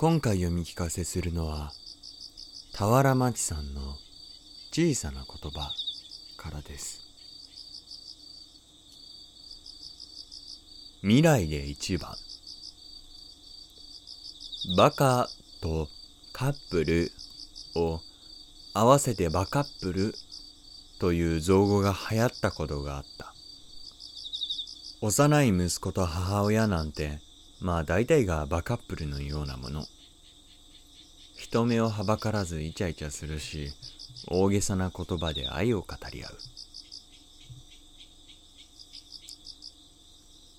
[0.00, 1.74] 今回読み聞かせするのは
[2.72, 3.98] 俵町さんの
[4.72, 5.70] 小さな言葉
[6.38, 7.02] からです。
[11.02, 12.14] 未来で一番。
[14.74, 15.28] バカ
[15.60, 15.86] と
[16.32, 17.12] カップル
[17.74, 18.00] を
[18.72, 20.14] 合わせてバカップル
[20.98, 23.34] という造語が流行ったことがあった。
[25.02, 27.18] 幼い息子と母親なんて
[27.60, 29.86] まあ大体がバカップルのようなもの。
[31.36, 33.72] 人目をはばからずイチャイチャするし
[34.28, 36.38] 大げさな言葉で愛を語り合う。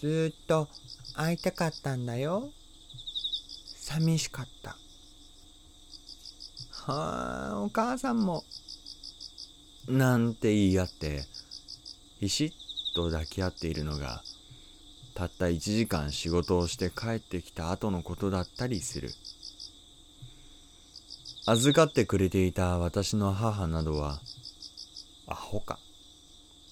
[0.00, 0.68] ずっと
[1.14, 2.50] 会いたかったんだよ。
[3.76, 4.76] 寂しかった。
[6.70, 8.44] はあお母さんも。
[9.88, 11.24] なんて言い合って
[12.20, 14.22] ひしっと抱き合っているのが
[15.14, 19.14] たった1時間仕事をして帰ってきた後のことだったりする。
[21.46, 24.20] 預かってくれていた私の母などは
[25.26, 25.78] アホか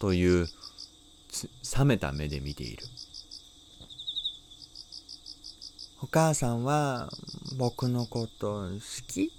[0.00, 0.48] という
[1.76, 2.84] 冷めた目で見ている。
[6.02, 7.08] お母さんは
[7.56, 9.32] 僕のこと好き？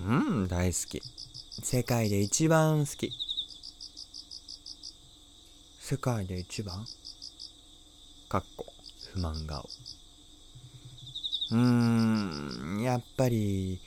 [0.00, 0.12] う
[0.44, 1.02] ん大好き。
[1.62, 3.12] 世界で一番好き。
[5.86, 6.86] 世界で一番？
[8.30, 8.64] かっこ。
[9.12, 9.68] 不満顔。
[11.50, 13.78] うーんやっぱり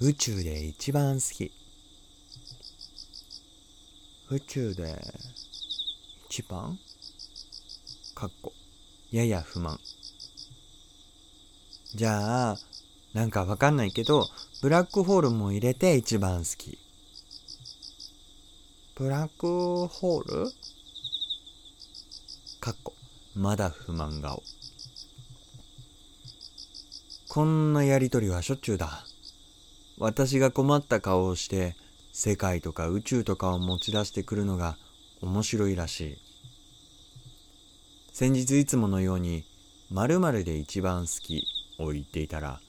[0.00, 1.50] 宇宙で一番好き。
[4.28, 5.02] 宇宙で
[6.28, 6.78] 一番？
[8.14, 8.52] かっこ。
[9.10, 9.80] やや不満。
[11.94, 12.58] じゃあ
[13.14, 14.28] なんかわかんないけど
[14.60, 16.78] ブラックホールも入れて一番好き。
[18.94, 20.52] ブラックホール？
[22.60, 22.92] かっこ
[23.34, 24.42] まだ不満顔。
[27.30, 29.06] こんなやりとりはしょっちゅうだ。
[29.96, 31.74] 私が困った顔をして
[32.12, 34.76] 世界とか宇宙とかを持ち出してくるのが
[35.22, 36.18] 面白いらしい。
[38.12, 39.44] 先日いつものように
[39.90, 41.46] 〇〇で一番好き
[41.78, 42.60] を言っていたら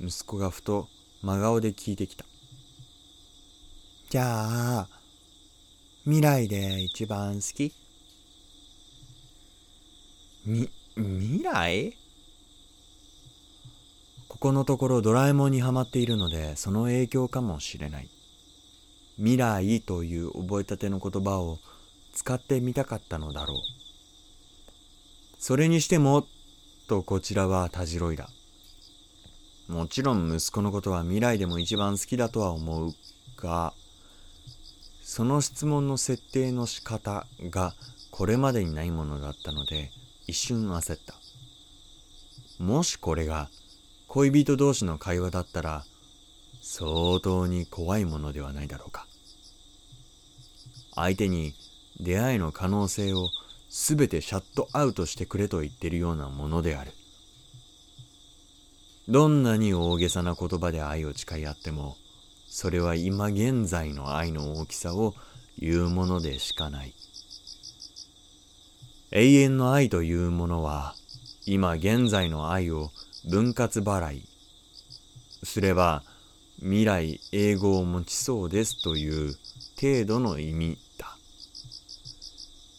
[0.00, 0.86] 息子がふと
[1.22, 2.24] 真顔で聞いてきた。
[4.10, 4.88] じゃあ
[6.04, 7.72] 未来で一番好き？
[10.46, 11.96] み、未来？
[14.28, 18.10] ここのところドラえもんにはまっているのでその影響かもしれない。
[19.16, 21.58] 未来という覚えたての言葉を
[22.12, 23.56] 使ってみたかったのだろう。
[25.38, 26.26] それにしても
[26.88, 28.28] とこちらはたじろいだ。
[29.68, 32.94] もちろん息子のことは未来でも一番好きだとは思う
[33.38, 33.72] が
[35.02, 37.74] その質問の設定の仕方が
[38.10, 39.90] これまでにないものだったので
[40.26, 41.14] 一瞬焦った。
[42.58, 43.50] もしこれが
[44.08, 45.84] 恋人同士の会話だったら
[46.62, 49.06] 相当に怖いものではないだろうか。
[50.94, 51.54] 相手に
[52.00, 53.28] 出会いの可能性を
[53.68, 56.92] 全てシャットアウトしてくれと言ってるようなものである。
[59.08, 61.96] どんなに大げさな言葉で愛を誓い合っても
[62.48, 65.14] それは今現在の愛の大きさを
[65.58, 66.94] 言うものでしかない。
[69.16, 70.96] 永遠の愛というものは
[71.46, 72.90] 今現在の愛を
[73.30, 74.28] 分割払い
[75.44, 76.02] すれば
[76.58, 79.36] 未来英語を持ちそうですという
[79.80, 81.16] 程度の意味だ。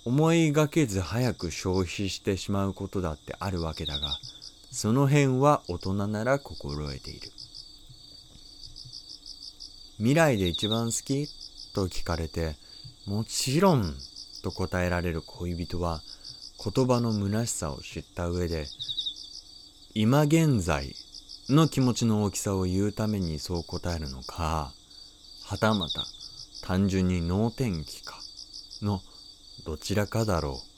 [0.04, 4.10] 思いがけず早く消費してしまうことだってあるわけだが
[4.72, 7.32] その辺は大人なら心得ている。
[10.00, 11.30] 未来で一番好き
[11.74, 12.58] と聞かれて
[13.06, 13.96] もちろん
[14.44, 16.02] と答えられる恋人は
[16.64, 18.66] 言葉の虚しさを知った上で
[19.94, 20.96] 今現在
[21.50, 24.74] の気持ちの大きさを言うためにそう答えるのか
[25.46, 26.06] はたまた
[26.64, 28.20] 単純に脳天気か
[28.82, 29.02] の
[29.66, 30.76] どちらかだろう。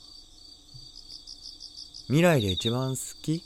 [2.08, 3.42] 未来で一番好き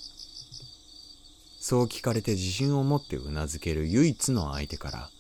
[1.61, 5.11] そう聞かれて自信を持ってうなずける唯一の相手から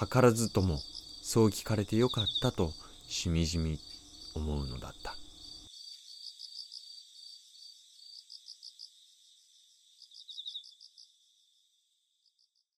[0.00, 0.80] 図らずとも
[1.22, 2.72] そう聞かれてよかったと
[3.08, 3.78] しみじみ
[4.34, 5.27] 思うのだった。